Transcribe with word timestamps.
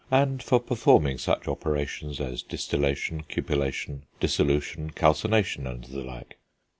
and 0.09 0.41
for 0.41 0.59
performing 0.59 1.15
such 1.19 1.47
operations 1.47 2.19
as 2.19 2.41
distillation, 2.41 3.21
cupellation, 3.29 4.01
dissolution, 4.19 4.89
calcination, 4.89 5.67
and 5.67 5.83
the 5.83 6.01
like. 6.03 6.39